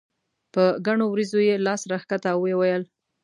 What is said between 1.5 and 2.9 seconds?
لاس راښکه او یې وویل.